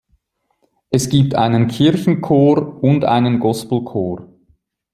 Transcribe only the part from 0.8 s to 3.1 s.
Es gibt einen Kirchenchor und